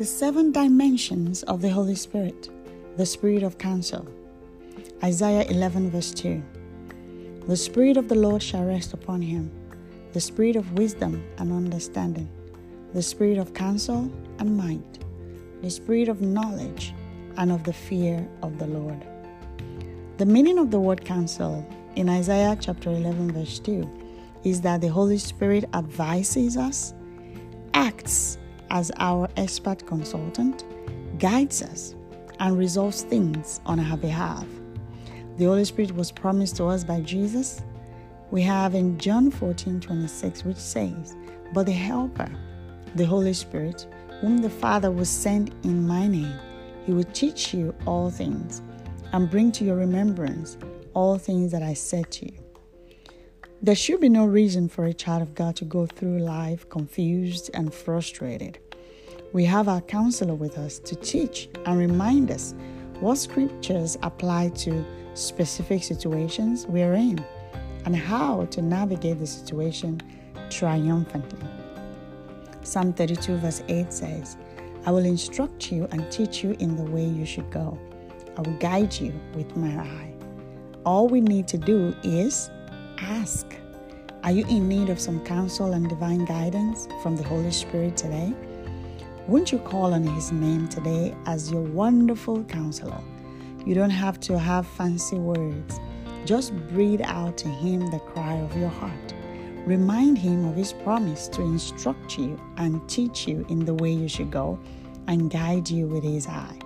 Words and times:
The 0.00 0.06
seven 0.06 0.50
dimensions 0.50 1.42
of 1.42 1.60
the 1.60 1.68
Holy 1.68 1.94
Spirit, 1.94 2.48
the 2.96 3.04
Spirit 3.04 3.42
of 3.42 3.58
counsel. 3.58 4.08
Isaiah 5.04 5.44
11, 5.50 5.90
verse 5.90 6.10
2. 6.12 6.42
The 7.46 7.54
Spirit 7.54 7.98
of 7.98 8.08
the 8.08 8.14
Lord 8.14 8.42
shall 8.42 8.64
rest 8.64 8.94
upon 8.94 9.20
him, 9.20 9.50
the 10.14 10.20
Spirit 10.22 10.56
of 10.56 10.72
wisdom 10.72 11.22
and 11.36 11.52
understanding, 11.52 12.30
the 12.94 13.02
Spirit 13.02 13.36
of 13.36 13.52
counsel 13.52 14.10
and 14.38 14.56
might, 14.56 15.04
the 15.60 15.68
Spirit 15.68 16.08
of 16.08 16.22
knowledge 16.22 16.94
and 17.36 17.52
of 17.52 17.64
the 17.64 17.74
fear 17.74 18.26
of 18.42 18.58
the 18.58 18.68
Lord. 18.68 19.06
The 20.16 20.24
meaning 20.24 20.58
of 20.58 20.70
the 20.70 20.80
word 20.80 21.04
counsel 21.04 21.62
in 21.96 22.08
Isaiah 22.08 22.56
chapter 22.58 22.88
11, 22.88 23.32
verse 23.32 23.58
2 23.58 23.86
is 24.44 24.62
that 24.62 24.80
the 24.80 24.88
Holy 24.88 25.18
Spirit 25.18 25.66
advises 25.74 26.56
us, 26.56 26.94
acts 27.74 28.38
as 28.70 28.90
our 28.98 29.28
expert 29.36 29.86
consultant, 29.86 30.64
guides 31.18 31.62
us, 31.62 31.94
and 32.38 32.56
resolves 32.56 33.02
things 33.02 33.60
on 33.66 33.78
our 33.80 33.96
behalf. 33.96 34.46
The 35.36 35.44
Holy 35.44 35.64
Spirit 35.64 35.94
was 35.94 36.10
promised 36.10 36.56
to 36.56 36.66
us 36.66 36.84
by 36.84 37.00
Jesus. 37.00 37.62
We 38.30 38.42
have 38.42 38.74
in 38.74 38.98
John 38.98 39.30
14 39.30 39.80
26, 39.80 40.44
which 40.44 40.56
says, 40.56 41.16
But 41.52 41.66
the 41.66 41.72
Helper, 41.72 42.30
the 42.94 43.04
Holy 43.04 43.32
Spirit, 43.32 43.86
whom 44.20 44.38
the 44.38 44.50
Father 44.50 44.90
will 44.90 45.04
send 45.04 45.54
in 45.64 45.86
my 45.86 46.06
name, 46.06 46.38
he 46.86 46.92
will 46.92 47.04
teach 47.04 47.54
you 47.54 47.74
all 47.86 48.10
things 48.10 48.62
and 49.12 49.30
bring 49.30 49.50
to 49.52 49.64
your 49.64 49.76
remembrance 49.76 50.56
all 50.94 51.18
things 51.18 51.52
that 51.52 51.62
I 51.62 51.74
said 51.74 52.10
to 52.12 52.26
you. 52.26 52.49
There 53.62 53.74
should 53.74 54.00
be 54.00 54.08
no 54.08 54.24
reason 54.24 54.70
for 54.70 54.86
a 54.86 54.94
child 54.94 55.20
of 55.20 55.34
God 55.34 55.54
to 55.56 55.66
go 55.66 55.84
through 55.84 56.20
life 56.20 56.66
confused 56.70 57.50
and 57.52 57.74
frustrated. 57.74 58.58
We 59.34 59.44
have 59.44 59.68
our 59.68 59.82
counselor 59.82 60.34
with 60.34 60.56
us 60.56 60.78
to 60.78 60.96
teach 60.96 61.50
and 61.66 61.78
remind 61.78 62.30
us 62.30 62.54
what 63.00 63.18
scriptures 63.18 63.98
apply 64.02 64.48
to 64.64 64.82
specific 65.12 65.82
situations 65.82 66.66
we're 66.68 66.94
in 66.94 67.22
and 67.84 67.94
how 67.94 68.46
to 68.46 68.62
navigate 68.62 69.18
the 69.18 69.26
situation 69.26 70.00
triumphantly. 70.48 71.46
Psalm 72.62 72.94
32, 72.94 73.36
verse 73.36 73.62
8 73.68 73.92
says, 73.92 74.38
I 74.86 74.90
will 74.90 75.04
instruct 75.04 75.70
you 75.70 75.86
and 75.90 76.10
teach 76.10 76.42
you 76.42 76.56
in 76.60 76.76
the 76.76 76.90
way 76.90 77.04
you 77.04 77.26
should 77.26 77.50
go. 77.50 77.78
I 78.38 78.40
will 78.40 78.56
guide 78.56 78.98
you 78.98 79.12
with 79.34 79.54
my 79.54 79.82
eye. 79.82 80.14
All 80.86 81.08
we 81.08 81.20
need 81.20 81.46
to 81.48 81.58
do 81.58 81.94
is 82.02 82.48
ask. 83.02 83.46
Are 84.22 84.32
you 84.32 84.46
in 84.48 84.68
need 84.68 84.90
of 84.90 85.00
some 85.00 85.24
counsel 85.24 85.72
and 85.72 85.88
divine 85.88 86.24
guidance 86.24 86.86
from 87.02 87.16
the 87.16 87.22
Holy 87.22 87.50
Spirit 87.50 87.96
today? 87.96 88.34
Won't 89.26 89.52
you 89.52 89.58
call 89.58 89.94
on 89.94 90.02
His 90.02 90.32
name 90.32 90.68
today 90.68 91.14
as 91.26 91.50
your 91.50 91.62
wonderful 91.62 92.44
counselor? 92.44 93.00
You 93.64 93.74
don't 93.74 93.90
have 93.90 94.20
to 94.20 94.38
have 94.38 94.66
fancy 94.66 95.16
words. 95.16 95.80
Just 96.24 96.54
breathe 96.68 97.02
out 97.04 97.38
to 97.38 97.48
Him 97.48 97.90
the 97.90 97.98
cry 97.98 98.34
of 98.34 98.56
your 98.56 98.68
heart. 98.68 99.14
Remind 99.66 100.18
Him 100.18 100.46
of 100.46 100.56
His 100.56 100.72
promise 100.72 101.28
to 101.28 101.42
instruct 101.42 102.18
you 102.18 102.40
and 102.56 102.86
teach 102.88 103.26
you 103.26 103.46
in 103.48 103.64
the 103.64 103.74
way 103.74 103.90
you 103.92 104.08
should 104.08 104.30
go 104.30 104.58
and 105.06 105.30
guide 105.30 105.70
you 105.70 105.86
with 105.86 106.04
His 106.04 106.26
eye. 106.26 106.58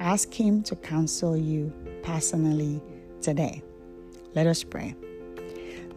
Ask 0.00 0.32
Him 0.32 0.62
to 0.64 0.76
counsel 0.76 1.36
you 1.36 1.72
personally 2.02 2.82
today. 3.20 3.62
Let 4.34 4.46
us 4.46 4.62
pray. 4.62 4.94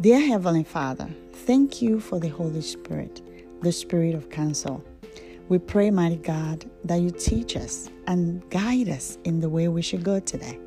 Dear 0.01 0.19
Heavenly 0.19 0.63
Father, 0.63 1.07
thank 1.31 1.81
you 1.81 1.99
for 1.99 2.19
the 2.19 2.27
Holy 2.27 2.61
Spirit, 2.61 3.21
the 3.61 3.71
Spirit 3.71 4.15
of 4.15 4.29
counsel. 4.29 4.83
We 5.49 5.59
pray, 5.59 5.91
mighty 5.91 6.17
God, 6.17 6.69
that 6.83 6.99
you 6.99 7.11
teach 7.11 7.55
us 7.55 7.89
and 8.07 8.47
guide 8.49 8.89
us 8.89 9.17
in 9.23 9.39
the 9.39 9.49
way 9.49 9.67
we 9.67 9.81
should 9.81 10.03
go 10.03 10.19
today 10.19 10.59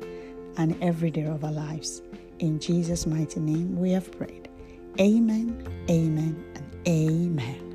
and 0.55 0.81
every 0.81 1.11
day 1.11 1.25
of 1.25 1.43
our 1.43 1.51
lives. 1.51 2.01
In 2.39 2.59
Jesus' 2.59 3.05
mighty 3.05 3.39
name 3.41 3.77
we 3.77 3.91
have 3.91 4.11
prayed. 4.11 4.49
Amen, 4.99 5.67
amen, 5.89 6.43
and 6.55 6.87
amen. 6.87 7.66